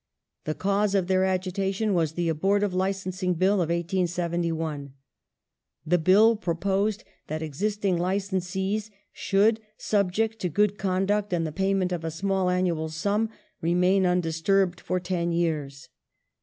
The 0.45 0.55
cause 0.55 0.95
of 0.95 1.05
their 1.05 1.23
agitation 1.25 1.93
was 1.93 2.13
the 2.13 2.27
abortive 2.27 2.73
Licensing 2.73 3.35
Bill 3.35 3.61
of 3.61 3.69
1871. 3.69 4.93
The 5.85 5.99
Bill 5.99 6.35
proposed 6.35 7.03
that 7.27 7.43
existing 7.43 7.97
licensees 7.99 8.89
should, 9.13 9.59
subject 9.77 10.39
to 10.39 10.49
good 10.49 10.79
conduct 10.79 11.31
and 11.33 11.45
the 11.45 11.51
payment 11.51 11.91
of 11.91 12.03
a 12.03 12.09
small 12.09 12.49
annual 12.49 12.89
sum, 12.89 13.29
remain 13.61 14.07
undisturbed 14.07 14.81
for 14.81 14.99
ten 14.99 15.31
years. 15.31 15.89